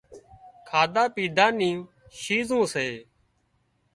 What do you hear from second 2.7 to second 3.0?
سي